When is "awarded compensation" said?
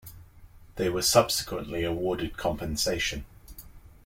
1.83-3.23